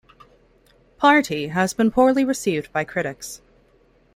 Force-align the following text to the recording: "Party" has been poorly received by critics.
"Party" 0.97 1.49
has 1.49 1.75
been 1.75 1.91
poorly 1.91 2.25
received 2.25 2.73
by 2.73 2.83
critics. 2.83 3.39